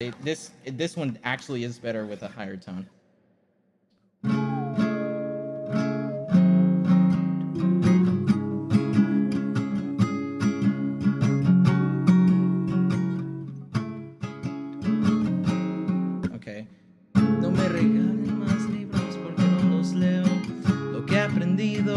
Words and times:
This 0.00 0.52
this 0.64 0.96
one 0.96 1.18
actually 1.24 1.64
is 1.64 1.76
better 1.80 2.06
with 2.06 2.22
a 2.22 2.28
higher 2.28 2.56
tone. 2.56 2.86
Okay. 16.36 16.68
No 17.16 17.50
me 17.50 17.68
regalen 17.68 18.38
más 18.38 18.70
libros 18.70 19.16
porque 19.20 19.42
no 19.42 19.78
los 19.78 19.94
leo. 19.94 20.22
Lo 20.92 21.04
que 21.06 21.16
he 21.16 21.20
aprendido 21.22 21.96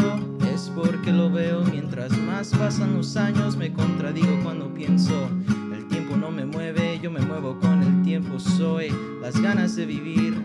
es 0.51 0.71
porque 0.73 1.11
lo 1.11 1.29
veo. 1.29 1.63
Mientras 1.65 2.17
más 2.17 2.49
pasan 2.49 2.95
los 2.97 3.15
años 3.15 3.55
me 3.55 3.71
contradigo 3.71 4.41
cuando 4.41 4.73
pienso. 4.73 5.29
El 5.71 5.87
tiempo 5.87 6.17
no 6.17 6.31
me 6.31 6.45
mueve, 6.45 6.99
yo 6.99 7.11
me 7.11 7.21
muevo 7.21 7.59
con 7.59 7.70
tiempo. 8.21 8.39
Soy 8.39 8.93
las 9.21 9.39
ganas 9.41 9.75
de 9.75 9.85
vivir, 9.85 10.35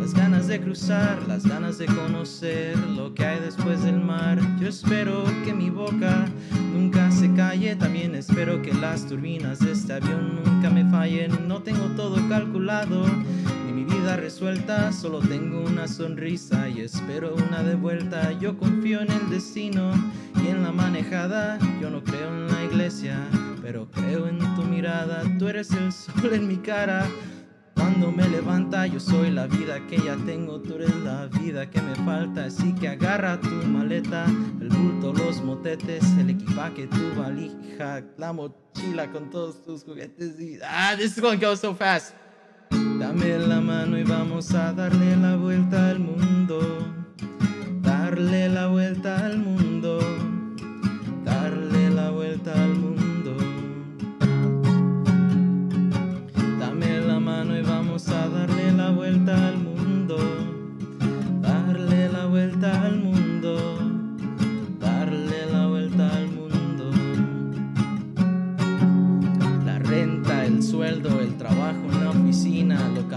las 0.00 0.14
ganas 0.14 0.46
de 0.46 0.60
cruzar, 0.60 1.22
las 1.28 1.46
ganas 1.46 1.78
de 1.78 1.86
conocer 1.86 2.76
lo 2.96 3.14
que 3.14 3.24
hay 3.24 3.40
después 3.40 3.82
del 3.82 4.00
mar. 4.00 4.38
Yo 4.60 4.68
espero 4.68 5.24
que 5.44 5.52
mi 5.52 5.70
boca 5.70 6.26
nunca 6.74 7.10
se 7.10 7.32
calle. 7.34 7.76
También 7.76 8.14
espero 8.14 8.62
que 8.62 8.72
las 8.74 9.06
turbinas 9.06 9.60
de 9.60 9.72
este 9.72 9.94
avión 9.94 10.40
nunca 10.44 10.70
me 10.70 10.88
fallen. 10.90 11.48
No 11.48 11.62
tengo 11.62 11.86
todo 11.96 12.16
calculado 12.28 13.04
ni 13.66 13.72
mi 13.72 13.84
vida 13.84 14.16
resuelta. 14.16 14.92
Solo 14.92 15.20
tengo 15.20 15.62
una 15.62 15.88
sonrisa 15.88 16.68
y 16.68 16.80
espero 16.80 17.34
una 17.34 17.62
de 17.62 17.74
vuelta. 17.74 18.32
Yo 18.38 18.56
confío 18.58 19.00
en 19.00 19.10
el 19.10 19.30
destino 19.30 19.92
y 20.42 20.48
en 20.48 20.62
la 20.62 20.72
manejada. 20.72 21.58
Yo 21.80 21.90
no 21.90 22.02
creo 22.02 22.28
en 22.28 22.46
la 22.48 22.64
iglesia, 22.64 23.18
pero 23.64 23.90
creo 23.90 24.28
en 24.28 24.38
tu 24.56 24.62
mirada. 24.62 25.22
Tú 25.38 25.48
eres 25.48 25.70
el 25.70 25.90
sol 25.90 26.34
en 26.34 26.46
mi 26.46 26.58
cara. 26.58 27.08
Cuando 27.74 28.12
me 28.12 28.28
levanta, 28.28 28.86
yo 28.86 29.00
soy 29.00 29.30
la 29.30 29.46
vida 29.46 29.80
que 29.88 29.96
ya 29.96 30.16
tengo, 30.26 30.60
tú 30.60 30.74
eres 30.74 30.94
la 30.96 31.26
vida 31.26 31.68
que 31.70 31.80
me 31.80 31.94
falta. 31.96 32.44
Así 32.44 32.74
que 32.74 32.88
agarra 32.88 33.40
tu 33.40 33.48
maleta, 33.48 34.26
el 34.60 34.68
bulto, 34.68 35.14
los 35.14 35.42
motetes, 35.42 36.04
el 36.18 36.30
equipaje, 36.30 36.86
tu 36.88 37.14
valija, 37.18 38.04
la 38.18 38.34
mochila 38.34 39.10
con 39.10 39.30
todos 39.30 39.64
tus 39.64 39.82
juguetes. 39.82 40.38
Y, 40.38 40.58
ah, 40.62 40.94
this 40.96 41.16
is 41.16 41.22
to 41.22 41.36
go 41.36 41.56
so 41.56 41.74
fast. 41.74 42.14
Dame 42.70 43.38
la 43.38 43.60
mano 43.62 43.98
y 43.98 44.04
vamos 44.04 44.54
a 44.54 44.74
darle 44.74 45.16
la 45.16 45.36
vuelta 45.36 45.88
al 45.88 46.00
mundo. 46.00 46.60
Darle 47.80 48.50
la 48.50 48.66
vuelta 48.66 49.24
al 49.24 49.38
mundo. 49.38 49.53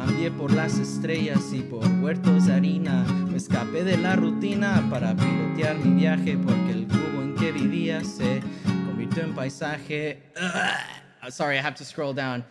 Cambié 0.07 0.31
por 0.31 0.53
las 0.53 0.77
estrellas 0.79 1.51
y 1.51 1.61
por 1.61 1.85
huertos 2.01 2.45
de 2.45 2.53
harina. 2.53 3.03
Me 3.29 3.37
escapé 3.37 3.83
de 3.83 3.97
la 3.97 4.15
rutina 4.15 4.85
para 4.89 5.13
pilotear 5.15 5.77
mi 5.77 5.99
viaje 5.99 6.37
porque 6.37 6.71
el 6.71 6.87
cubo 6.87 7.21
en 7.21 7.35
que 7.35 7.51
vivía 7.51 8.03
se 8.03 8.41
convirtió 8.85 9.23
en 9.23 9.35
paisaje. 9.35 10.23
Ugh. 10.37 11.31
Sorry, 11.31 11.57
I 11.57 11.61
have 11.61 11.75
to 11.75 11.83
scroll 11.83 12.13
down. 12.13 12.45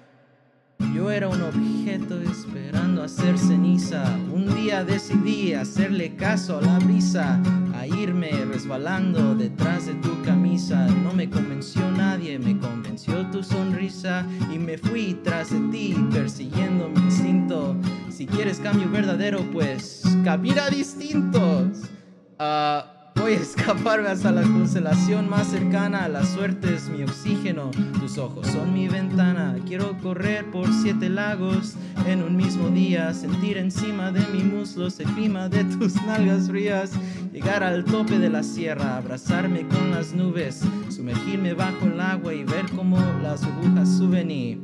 Yo 0.94 1.10
era 1.10 1.28
un 1.28 1.40
objeto 1.40 2.20
esperando 2.20 3.02
a 3.02 3.08
ser 3.08 3.38
ceniza. 3.38 4.04
Un 4.30 4.54
día 4.54 4.84
decidí 4.84 5.54
hacerle 5.54 6.14
caso 6.16 6.58
a 6.58 6.60
la 6.60 6.78
brisa, 6.78 7.40
a 7.78 7.86
irme 7.86 8.30
resbalando 8.44 9.34
detrás 9.34 9.86
de 9.86 9.94
tu 9.94 10.22
camisa. 10.22 10.86
No 10.86 11.12
me 11.12 11.28
convenció 11.28 11.90
nadie, 11.90 12.38
me 12.38 12.58
convenció 12.58 13.26
tu 13.30 13.42
sonrisa 13.42 14.26
y 14.52 14.58
me 14.58 14.78
fui 14.78 15.18
tras 15.22 15.50
de 15.50 15.60
ti 15.70 15.94
persiguiendo 16.10 16.88
mi 16.88 17.00
instinto. 17.02 17.76
Si 18.10 18.26
quieres 18.26 18.58
cambio 18.58 18.90
verdadero, 18.90 19.40
pues 19.52 20.02
camina 20.24 20.68
distintos. 20.70 21.90
Ah, 22.38 22.96
Voy 23.16 23.32
a 23.32 23.36
escaparme 23.40 24.08
hasta 24.08 24.30
la 24.30 24.42
constelación 24.42 25.28
más 25.28 25.48
cercana. 25.48 26.06
La 26.08 26.24
suerte 26.24 26.74
es 26.74 26.88
mi 26.88 27.02
oxígeno, 27.02 27.70
Ojos. 28.18 28.46
Son 28.46 28.72
mi 28.72 28.88
ventana, 28.88 29.56
quiero 29.66 29.96
correr 29.98 30.50
por 30.50 30.72
siete 30.72 31.10
lagos. 31.10 31.74
En 32.06 32.22
un 32.22 32.36
mismo 32.36 32.70
día, 32.70 33.12
sentir 33.12 33.58
encima 33.58 34.10
de 34.10 34.20
mi 34.28 34.42
muslos 34.42 34.98
el 35.00 35.06
clima 35.08 35.48
de 35.48 35.64
tus 35.64 35.94
nalgas 36.06 36.48
frías, 36.48 36.92
llegar 37.32 37.62
al 37.62 37.84
tope 37.84 38.18
de 38.18 38.30
la 38.30 38.42
sierra, 38.42 38.96
abrazarme 38.96 39.66
con 39.68 39.90
las 39.90 40.14
nubes, 40.14 40.62
sumergirme 40.88 41.52
bajo 41.52 41.86
el 41.86 42.00
agua 42.00 42.32
y 42.32 42.44
ver 42.44 42.64
cómo 42.74 42.98
las 43.22 43.44
burbujas 43.44 43.98
suben 43.98 44.30
y... 44.30 44.60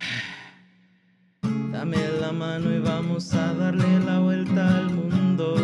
Dame 1.72 1.98
la 2.20 2.32
mano 2.32 2.72
y 2.72 2.78
vamos 2.78 3.34
a 3.34 3.54
darle 3.54 3.98
la 4.00 4.20
vuelta 4.20 4.78
al 4.78 4.90
mundo, 4.90 5.56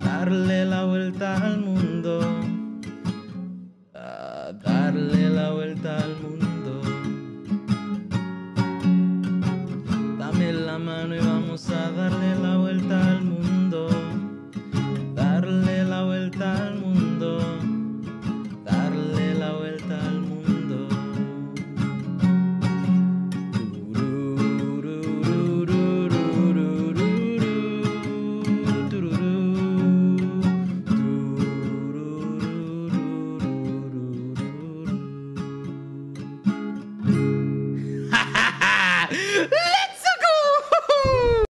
darle 0.00 0.64
la 0.64 0.84
vuelta 0.84 1.36
al 1.36 1.60
mundo, 1.60 2.20
a 3.94 4.52
darle 4.62 5.21